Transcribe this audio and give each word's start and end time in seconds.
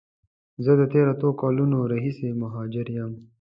زه 0.63 0.71
د 0.79 0.81
تیرو 0.91 1.11
اته 1.13 1.29
کالونو 1.41 1.77
راهیسی 1.91 2.29
مهاجر 2.41 2.87
یم. 2.97 3.11